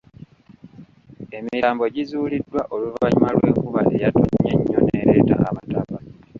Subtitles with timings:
[1.37, 5.97] Emirambo gizuuliddwa oluvannyuma lw'enkuba eyatonnye ennyo n'ereeta amataba.